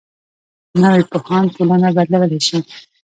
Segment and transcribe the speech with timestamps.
[0.81, 2.59] نوی پوهاند ټولنه بدلولی شي